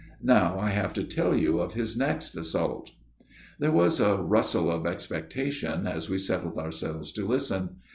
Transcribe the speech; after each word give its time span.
Now 0.23 0.57
I 0.57 0.69
have 0.69 0.95
to 0.95 1.03
tell 1.03 1.37
you 1.37 1.59
of 1.59 1.75
his 1.75 1.95
next 1.95 2.35
assault." 2.35 2.89
There 3.59 3.69
was 3.71 3.99
a 3.99 4.15
rustle 4.17 4.71
of 4.71 4.87
expectation 4.87 5.85
as 5.85 6.09
we 6.09 6.17
settled 6.17 6.57
ourselves 6.57 7.11
to 7.11 7.23
listen. 7.27 7.75